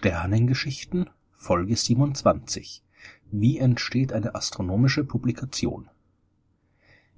[0.00, 2.82] Sternengeschichten Folge 27
[3.32, 5.90] Wie entsteht eine astronomische Publikation?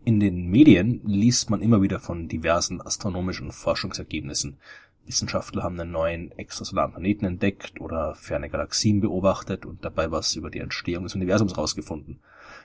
[0.05, 4.59] In den Medien liest man immer wieder von diversen astronomischen Forschungsergebnissen.
[5.07, 10.51] Wissenschaftler haben einen neuen extrasolaren Planeten entdeckt oder ferne Galaxien beobachtet und dabei was über
[10.51, 12.19] die Entstehung des Universums rausgefunden.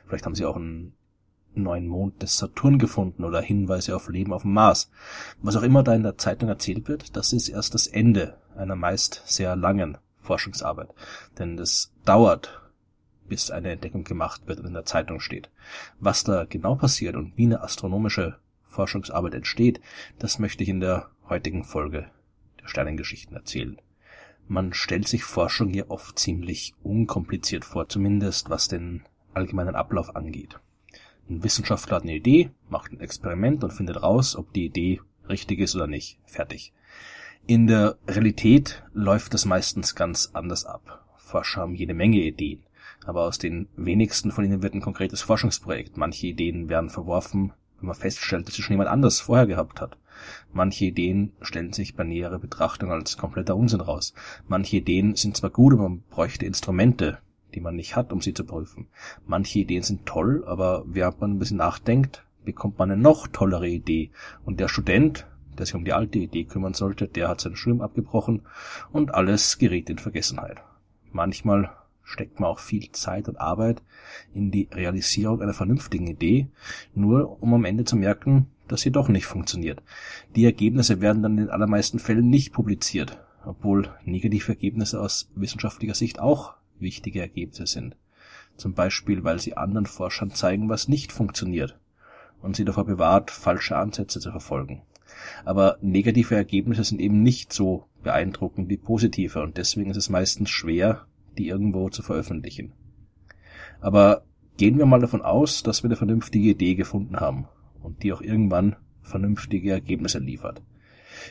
[0.08, 0.94] Vielleicht haben sie auch einen
[1.54, 4.90] neuen Mond des Saturn gefunden oder Hinweise auf Leben auf dem Mars.
[5.44, 8.76] Was auch immer da in der Zeitung erzählt wird, das ist erst das Ende einer
[8.76, 10.90] meist sehr langen Forschungsarbeit.
[11.40, 12.62] Denn es dauert,
[13.28, 15.50] bis eine Entdeckung gemacht wird und in der Zeitung steht.
[16.00, 19.82] Was da genau passiert und wie eine astronomische Forschungsarbeit entsteht,
[20.20, 22.10] das möchte ich in der heutigen Folge
[22.62, 23.78] der Sternengeschichten erzählen.
[24.48, 29.04] Man stellt sich Forschung hier oft ziemlich unkompliziert vor, zumindest was den
[29.34, 30.60] allgemeinen Ablauf angeht.
[31.30, 35.60] Ein Wissenschaftler hat eine Idee, macht ein Experiment und findet raus, ob die Idee richtig
[35.60, 36.18] ist oder nicht.
[36.26, 36.72] Fertig.
[37.46, 41.06] In der Realität läuft das meistens ganz anders ab.
[41.16, 42.64] Forscher haben jede Menge Ideen,
[43.06, 45.98] aber aus den wenigsten von ihnen wird ein konkretes Forschungsprojekt.
[45.98, 49.98] Manche Ideen werden verworfen, wenn man feststellt, dass sie schon jemand anders vorher gehabt hat.
[50.52, 54.14] Manche Ideen stellen sich bei näherer Betrachtung als kompletter Unsinn raus.
[54.48, 57.20] Manche Ideen sind zwar gut, aber man bräuchte Instrumente,
[57.54, 58.88] die man nicht hat, um sie zu prüfen.
[59.26, 63.68] Manche Ideen sind toll, aber während man ein bisschen nachdenkt, bekommt man eine noch tollere
[63.68, 64.12] Idee.
[64.44, 65.28] Und der Student,
[65.58, 68.44] der sich um die alte Idee kümmern sollte, der hat seinen Schirm abgebrochen
[68.92, 70.58] und alles geriet in Vergessenheit.
[71.12, 71.72] Manchmal
[72.04, 73.82] steckt man auch viel Zeit und Arbeit
[74.34, 76.48] in die Realisierung einer vernünftigen Idee,
[76.96, 79.82] nur um am Ende zu merken, dass sie doch nicht funktioniert.
[80.36, 85.96] Die Ergebnisse werden dann in den allermeisten Fällen nicht publiziert, obwohl negative Ergebnisse aus wissenschaftlicher
[85.96, 87.96] Sicht auch wichtige Ergebnisse sind.
[88.56, 91.78] Zum Beispiel, weil sie anderen Forschern zeigen, was nicht funktioniert
[92.42, 94.82] und sie davor bewahrt, falsche Ansätze zu verfolgen.
[95.46, 100.50] Aber negative Ergebnisse sind eben nicht so beeindruckend wie positive und deswegen ist es meistens
[100.50, 101.06] schwer,
[101.38, 102.74] die irgendwo zu veröffentlichen.
[103.80, 104.24] Aber
[104.58, 107.48] gehen wir mal davon aus, dass wir eine vernünftige Idee gefunden haben
[107.82, 110.62] und die auch irgendwann vernünftige Ergebnisse liefert.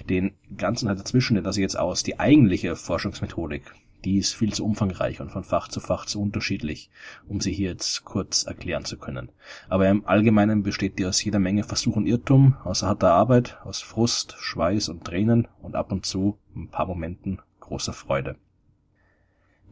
[0.08, 2.02] Den ganzen halt dazwischen lasse ich jetzt aus.
[2.02, 3.62] Die eigentliche Forschungsmethodik,
[4.06, 6.90] die ist viel zu umfangreich und von Fach zu Fach zu unterschiedlich,
[7.26, 9.32] um sie hier jetzt kurz erklären zu können.
[9.68, 13.80] Aber im Allgemeinen besteht die aus jeder Menge Versuch und Irrtum, aus harter Arbeit, aus
[13.80, 18.36] Frust, Schweiß und Tränen und ab und zu ein paar Momenten großer Freude.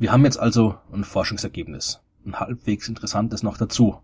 [0.01, 4.01] Wir haben jetzt also ein Forschungsergebnis, ein halbwegs interessantes noch dazu.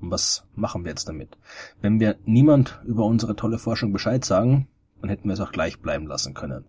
[0.00, 1.38] Und was machen wir jetzt damit?
[1.80, 4.66] Wenn wir niemand über unsere tolle Forschung Bescheid sagen,
[5.00, 6.64] dann hätten wir es auch gleich bleiben lassen können.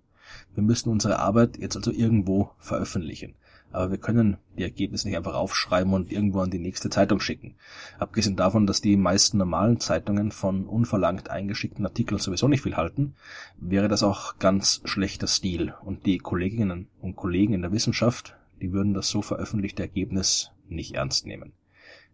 [0.54, 3.36] Wir müssen unsere Arbeit jetzt also irgendwo veröffentlichen.
[3.74, 7.56] Aber wir können die Ergebnisse nicht einfach aufschreiben und irgendwo an die nächste Zeitung schicken.
[7.98, 13.16] Abgesehen davon, dass die meisten normalen Zeitungen von unverlangt eingeschickten Artikeln sowieso nicht viel halten,
[13.58, 15.74] wäre das auch ganz schlechter Stil.
[15.84, 20.94] Und die Kolleginnen und Kollegen in der Wissenschaft, die würden das so veröffentlichte Ergebnis nicht
[20.94, 21.54] ernst nehmen.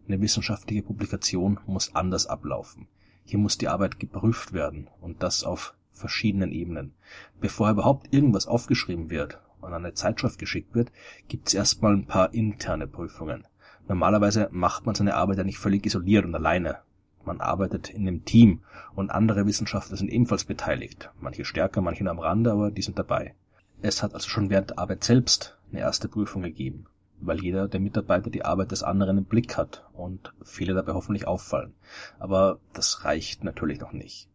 [0.08, 2.88] Eine wissenschaftliche Publikation muss anders ablaufen.
[3.24, 6.94] Hier muss die Arbeit geprüft werden und das auf verschiedenen Ebenen.
[7.40, 10.90] Bevor überhaupt irgendwas aufgeschrieben wird und an eine Zeitschrift geschickt wird,
[11.28, 13.46] gibt es erstmal ein paar interne Prüfungen.
[13.88, 16.78] Normalerweise macht man seine Arbeit ja nicht völlig isoliert und alleine.
[17.24, 18.60] Man arbeitet in einem Team
[18.94, 21.10] und andere Wissenschaftler sind ebenfalls beteiligt.
[21.20, 23.34] Manche stärker, manche am Rande, aber die sind dabei.
[23.82, 26.86] Es hat also schon während der Arbeit selbst eine erste Prüfung gegeben,
[27.20, 31.26] weil jeder der Mitarbeiter die Arbeit des anderen im Blick hat und Fehler dabei hoffentlich
[31.26, 31.74] auffallen.
[32.18, 34.29] Aber das reicht natürlich noch nicht.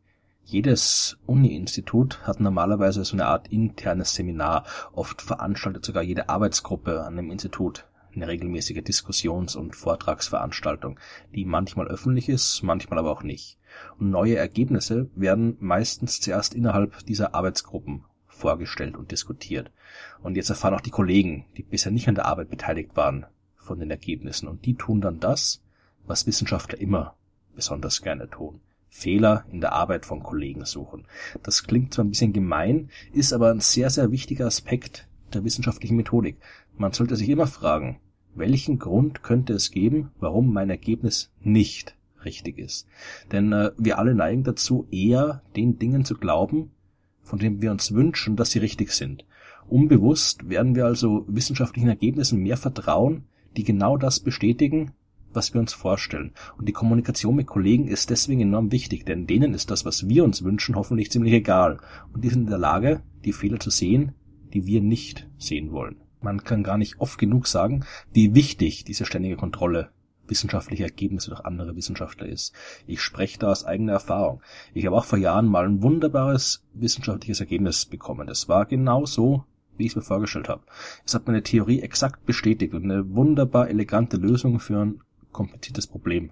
[0.47, 4.63] Jedes Uni-Institut hat normalerweise so eine Art internes Seminar.
[4.93, 10.99] Oft veranstaltet sogar jede Arbeitsgruppe an dem Institut eine regelmäßige Diskussions- und Vortragsveranstaltung,
[11.33, 13.57] die manchmal öffentlich ist, manchmal aber auch nicht.
[13.97, 19.71] Und neue Ergebnisse werden meistens zuerst innerhalb dieser Arbeitsgruppen vorgestellt und diskutiert.
[20.21, 23.25] Und jetzt erfahren auch die Kollegen, die bisher nicht an der Arbeit beteiligt waren,
[23.55, 24.47] von den Ergebnissen.
[24.47, 25.63] Und die tun dann das,
[26.05, 27.15] was Wissenschaftler immer
[27.55, 28.61] besonders gerne tun.
[28.89, 31.05] Fehler in der Arbeit von Kollegen suchen.
[31.43, 35.97] Das klingt zwar ein bisschen gemein, ist aber ein sehr, sehr wichtiger Aspekt der wissenschaftlichen
[35.97, 36.37] Methodik.
[36.77, 37.99] Man sollte sich immer fragen,
[38.35, 41.95] welchen Grund könnte es geben, warum mein Ergebnis nicht
[42.25, 42.87] richtig ist.
[43.31, 46.71] Denn äh, wir alle neigen dazu, eher den Dingen zu glauben,
[47.21, 49.25] von denen wir uns wünschen, dass sie richtig sind.
[49.67, 53.25] Unbewusst werden wir also wissenschaftlichen Ergebnissen mehr vertrauen,
[53.57, 54.91] die genau das bestätigen,
[55.35, 56.33] was wir uns vorstellen.
[56.57, 60.23] Und die Kommunikation mit Kollegen ist deswegen enorm wichtig, denn denen ist das, was wir
[60.23, 61.79] uns wünschen, hoffentlich ziemlich egal.
[62.13, 64.13] Und die sind in der Lage, die Fehler zu sehen,
[64.53, 65.97] die wir nicht sehen wollen.
[66.21, 69.89] Man kann gar nicht oft genug sagen, wie wichtig diese ständige Kontrolle
[70.27, 72.53] wissenschaftlicher Ergebnisse durch andere Wissenschaftler ist.
[72.87, 74.41] Ich spreche da aus eigener Erfahrung.
[74.73, 78.27] Ich habe auch vor Jahren mal ein wunderbares wissenschaftliches Ergebnis bekommen.
[78.27, 79.43] Das war genau so,
[79.77, 80.63] wie ich es mir vorgestellt habe.
[81.05, 85.01] Es hat meine Theorie exakt bestätigt und eine wunderbar elegante Lösung für ein
[85.35, 86.31] kompliziertes Problem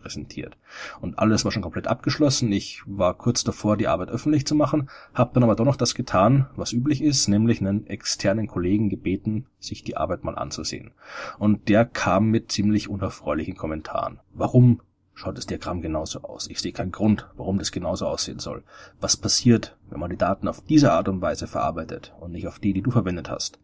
[0.00, 0.56] präsentiert.
[1.00, 2.50] Und alles war schon komplett abgeschlossen.
[2.52, 5.94] Ich war kurz davor, die Arbeit öffentlich zu machen, habe dann aber doch noch das
[5.94, 10.92] getan, was üblich ist, nämlich einen externen Kollegen gebeten, sich die Arbeit mal anzusehen.
[11.38, 14.20] Und der kam mit ziemlich unerfreulichen Kommentaren.
[14.32, 14.80] Warum
[15.14, 16.48] schaut das Diagramm genauso aus?
[16.48, 18.64] Ich sehe keinen Grund, warum das genauso aussehen soll.
[19.00, 22.58] Was passiert, wenn man die Daten auf diese Art und Weise verarbeitet und nicht auf
[22.58, 23.58] die, die du verwendet hast?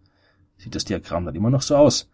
[0.58, 2.10] Sieht das Diagramm dann immer noch so aus?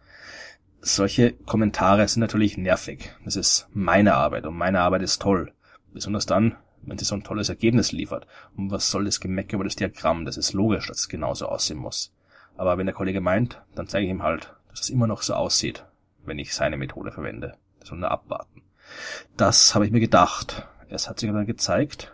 [0.83, 3.15] Solche Kommentare sind natürlich nervig.
[3.23, 5.53] Das ist meine Arbeit und meine Arbeit ist toll.
[5.93, 8.27] Besonders dann, wenn sie so ein tolles Ergebnis liefert.
[8.57, 10.25] Und was soll das Gemecker über das Diagramm?
[10.25, 12.13] Das ist logisch, dass es genauso aussehen muss.
[12.57, 15.33] Aber wenn der Kollege meint, dann zeige ich ihm halt, dass es immer noch so
[15.33, 15.85] aussieht,
[16.25, 17.55] wenn ich seine Methode verwende.
[17.79, 18.61] Das soll nur abwarten.
[19.37, 20.67] Das habe ich mir gedacht.
[20.89, 22.13] Es hat sich aber dann gezeigt,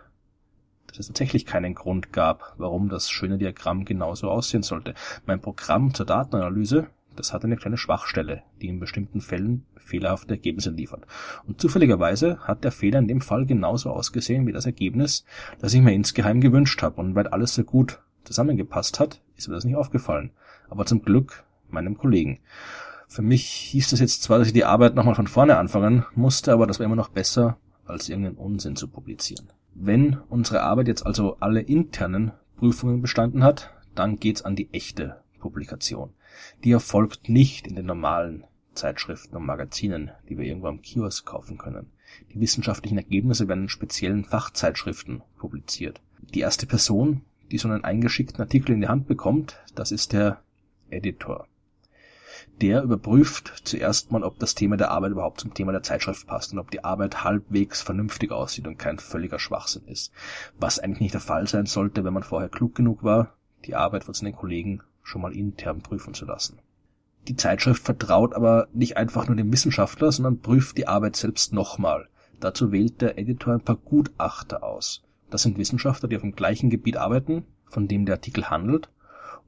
[0.86, 4.94] dass es tatsächlich keinen Grund gab, warum das schöne Diagramm genauso aussehen sollte.
[5.26, 6.86] Mein Programm zur Datenanalyse
[7.16, 11.06] das hat eine kleine Schwachstelle, die in bestimmten Fällen fehlerhafte Ergebnisse liefert.
[11.46, 15.24] Und zufälligerweise hat der Fehler in dem Fall genauso ausgesehen wie das Ergebnis,
[15.60, 17.00] das ich mir insgeheim gewünscht habe.
[17.00, 20.30] Und weil alles so gut zusammengepasst hat, ist mir das nicht aufgefallen.
[20.68, 22.38] Aber zum Glück meinem Kollegen.
[23.08, 26.52] Für mich hieß das jetzt zwar, dass ich die Arbeit nochmal von vorne anfangen musste,
[26.52, 29.48] aber das war immer noch besser, als irgendeinen Unsinn zu publizieren.
[29.74, 35.20] Wenn unsere Arbeit jetzt also alle internen Prüfungen bestanden hat, dann geht's an die echte
[35.40, 36.12] Publikation.
[36.62, 38.44] Die erfolgt nicht in den normalen
[38.74, 41.90] Zeitschriften und Magazinen, die wir irgendwo am Kiosk kaufen können.
[42.32, 46.00] Die wissenschaftlichen Ergebnisse werden in speziellen Fachzeitschriften publiziert.
[46.34, 50.40] Die erste Person, die so einen eingeschickten Artikel in die Hand bekommt, das ist der
[50.90, 51.46] Editor.
[52.60, 56.52] Der überprüft zuerst mal, ob das Thema der Arbeit überhaupt zum Thema der Zeitschrift passt
[56.52, 60.12] und ob die Arbeit halbwegs vernünftig aussieht und kein völliger Schwachsinn ist.
[60.58, 63.34] Was eigentlich nicht der Fall sein sollte, wenn man vorher klug genug war,
[63.64, 66.60] die Arbeit von seinen Kollegen schon mal intern prüfen zu lassen.
[67.28, 72.08] Die Zeitschrift vertraut aber nicht einfach nur dem Wissenschaftler, sondern prüft die Arbeit selbst nochmal.
[72.40, 75.02] Dazu wählt der Editor ein paar Gutachter aus.
[75.28, 78.88] Das sind Wissenschaftler, die auf dem gleichen Gebiet arbeiten, von dem der Artikel handelt,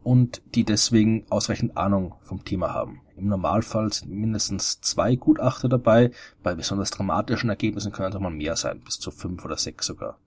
[0.03, 3.01] und die deswegen ausreichend Ahnung vom Thema haben.
[3.17, 6.11] Im Normalfall sind mindestens zwei Gutachter dabei,
[6.43, 9.87] bei besonders dramatischen Ergebnissen können es auch mal mehr sein, bis zu fünf oder sechs
[9.87, 10.19] sogar.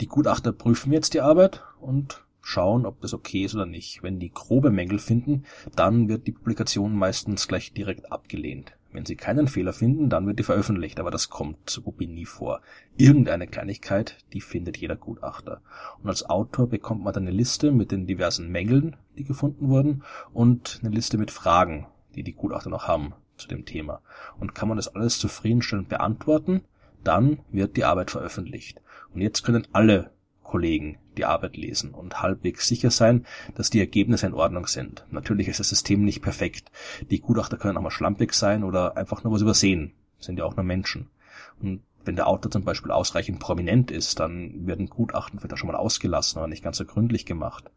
[0.00, 4.02] Die Gutachter prüfen jetzt die Arbeit und schauen, ob das okay ist oder nicht.
[4.02, 5.44] Wenn die grobe Mängel finden,
[5.74, 8.76] dann wird die Publikation meistens gleich direkt abgelehnt.
[8.92, 12.06] Wenn sie keinen Fehler finden, dann wird die veröffentlicht, aber das kommt so gut wie
[12.06, 12.60] nie vor.
[12.96, 15.62] Irgendeine Kleinigkeit, die findet jeder Gutachter.
[16.00, 20.04] Und als Autor bekommt man dann eine Liste mit den diversen Mängeln, die gefunden wurden,
[20.32, 24.00] und eine Liste mit Fragen, die die Gutachter noch haben zu dem Thema.
[24.38, 26.60] Und kann man das alles zufriedenstellend beantworten,
[27.02, 28.80] dann wird die Arbeit veröffentlicht.
[29.12, 30.10] Und jetzt können alle
[30.54, 35.04] Kollegen die Arbeit lesen und halbwegs sicher sein, dass die Ergebnisse in Ordnung sind.
[35.10, 36.70] Natürlich ist das System nicht perfekt.
[37.10, 39.94] Die Gutachter können auch mal schlampig sein oder einfach nur was übersehen.
[40.20, 41.08] Sind ja auch nur Menschen.
[41.60, 45.72] Und wenn der Autor zum Beispiel ausreichend prominent ist, dann werden Gutachten vielleicht auch schon
[45.72, 47.72] mal ausgelassen oder nicht ganz so gründlich gemacht.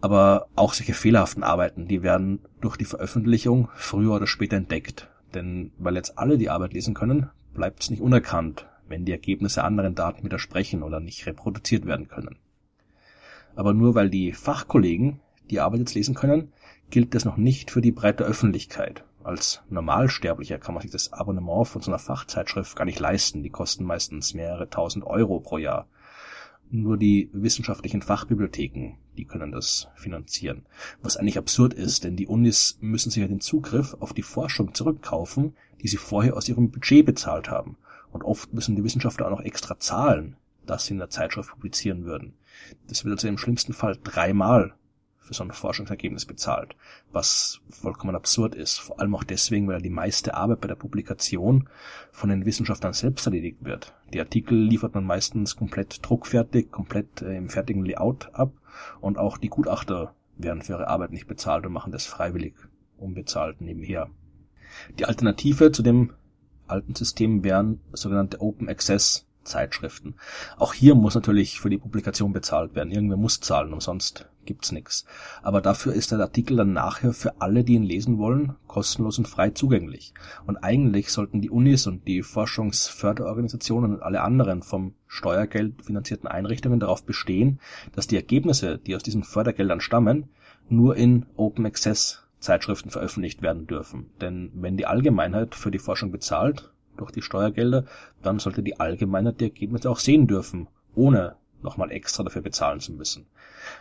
[0.00, 5.10] Aber auch solche fehlerhaften Arbeiten, die werden durch die Veröffentlichung früher oder später entdeckt.
[5.34, 9.64] Denn weil jetzt alle die Arbeit lesen können, bleibt es nicht unerkannt, wenn die Ergebnisse
[9.64, 12.36] anderen Daten widersprechen oder nicht reproduziert werden können.
[13.56, 16.52] Aber nur weil die Fachkollegen die Arbeit jetzt lesen können,
[16.90, 19.04] gilt das noch nicht für die breite Öffentlichkeit.
[19.22, 23.42] Als Normalsterblicher kann man sich das Abonnement von so einer Fachzeitschrift gar nicht leisten.
[23.42, 25.86] Die kosten meistens mehrere tausend Euro pro Jahr.
[26.70, 30.64] Nur die wissenschaftlichen Fachbibliotheken, die können das finanzieren.
[31.02, 34.72] Was eigentlich absurd ist, denn die Unis müssen sich ja den Zugriff auf die Forschung
[34.72, 37.76] zurückkaufen, die sie vorher aus ihrem Budget bezahlt haben.
[38.12, 40.36] Und oft müssen die Wissenschaftler auch noch extra zahlen,
[40.66, 42.34] dass sie in der Zeitschrift publizieren würden.
[42.88, 44.74] Das wird also im schlimmsten Fall dreimal
[45.30, 46.74] für so ein Forschungsergebnis bezahlt,
[47.12, 48.78] was vollkommen absurd ist.
[48.78, 51.68] Vor allem auch deswegen, weil die meiste Arbeit bei der Publikation
[52.10, 53.94] von den Wissenschaftlern selbst erledigt wird.
[54.12, 58.52] Die Artikel liefert man meistens komplett druckfertig, komplett äh, im fertigen Layout ab
[59.00, 62.54] und auch die Gutachter werden für ihre Arbeit nicht bezahlt und machen das freiwillig
[62.96, 64.10] unbezahlt nebenher.
[64.98, 66.12] Die Alternative zu dem
[66.70, 70.14] alten System wären sogenannte Open Access Zeitschriften.
[70.58, 72.92] Auch hier muss natürlich für die Publikation bezahlt werden.
[72.92, 75.04] Irgendwer muss zahlen, umsonst gibt's nix.
[75.42, 79.28] Aber dafür ist der Artikel dann nachher für alle, die ihn lesen wollen, kostenlos und
[79.28, 80.14] frei zugänglich.
[80.46, 86.80] Und eigentlich sollten die Unis und die Forschungsförderorganisationen und alle anderen vom Steuergeld finanzierten Einrichtungen
[86.80, 87.60] darauf bestehen,
[87.94, 90.30] dass die Ergebnisse, die aus diesen Fördergeldern stammen,
[90.68, 94.10] nur in Open Access Zeitschriften veröffentlicht werden dürfen.
[94.20, 97.84] Denn wenn die Allgemeinheit für die Forschung bezahlt, durch die Steuergelder,
[98.22, 102.92] dann sollte die Allgemeinheit die Ergebnisse auch sehen dürfen, ohne nochmal extra dafür bezahlen zu
[102.92, 103.26] müssen.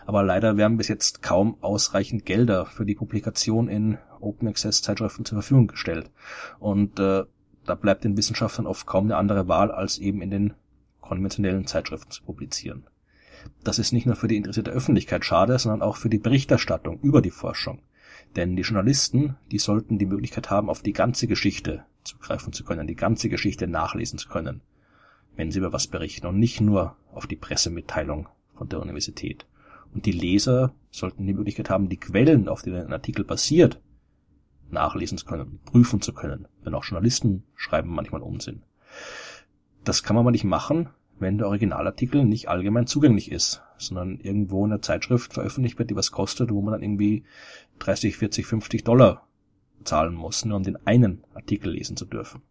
[0.06, 5.26] Aber leider werden bis jetzt kaum ausreichend Gelder für die Publikation in Open Access Zeitschriften
[5.26, 6.12] zur Verfügung gestellt.
[6.60, 7.24] Und äh,
[7.66, 10.54] da bleibt den Wissenschaftlern oft kaum eine andere Wahl, als eben in den
[11.02, 12.86] konventionellen Zeitschriften zu publizieren.
[13.64, 17.22] Das ist nicht nur für die interessierte Öffentlichkeit schade, sondern auch für die Berichterstattung über
[17.22, 17.82] die Forschung.
[18.36, 22.88] Denn die Journalisten, die sollten die Möglichkeit haben, auf die ganze Geschichte zugreifen zu können,
[22.88, 24.62] die ganze Geschichte nachlesen zu können,
[25.36, 29.46] wenn sie über was berichten und nicht nur auf die Pressemitteilung von der Universität.
[29.94, 33.80] Und die Leser sollten die Möglichkeit haben, die Quellen, auf denen ein Artikel basiert,
[34.70, 36.48] nachlesen zu können, prüfen zu können.
[36.64, 38.62] Denn auch Journalisten schreiben manchmal Unsinn.
[39.84, 40.90] Das kann man aber nicht machen,
[41.20, 45.96] wenn der Originalartikel nicht allgemein zugänglich ist, sondern irgendwo in der Zeitschrift veröffentlicht wird, die
[45.96, 47.24] was kostet, wo man dann irgendwie
[47.80, 49.28] 30, 40, 50 Dollar
[49.84, 52.42] zahlen muss, nur um den einen Artikel lesen zu dürfen.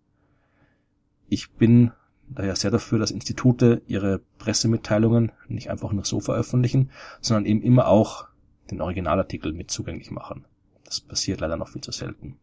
[1.29, 1.93] Ich bin
[2.29, 7.89] daher sehr dafür, dass Institute ihre Pressemitteilungen nicht einfach nur so veröffentlichen, sondern eben immer
[7.89, 8.29] auch
[8.71, 10.45] den Originalartikel mit zugänglich machen.
[10.85, 12.39] Das passiert leider noch viel zu selten.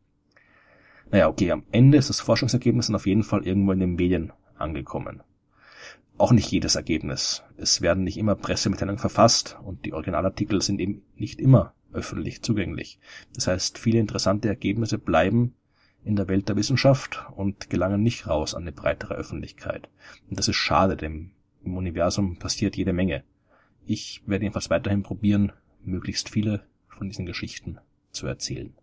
[1.11, 4.33] Naja, okay, am Ende ist das Forschungsergebnis dann auf jeden Fall irgendwo in den Medien
[4.57, 5.21] angekommen
[6.17, 7.43] auch nicht jedes Ergebnis.
[7.57, 12.99] Es werden nicht immer Pressemitteilungen verfasst und die Originalartikel sind eben nicht immer öffentlich zugänglich.
[13.33, 15.55] Das heißt, viele interessante Ergebnisse bleiben
[16.03, 19.89] in der Welt der Wissenschaft und gelangen nicht raus an eine breitere Öffentlichkeit.
[20.29, 21.31] Und das ist schade, denn
[21.63, 23.23] im Universum passiert jede Menge.
[23.85, 25.51] Ich werde jedenfalls weiterhin probieren,
[25.83, 27.79] möglichst viele von diesen Geschichten
[28.11, 28.73] zu erzählen.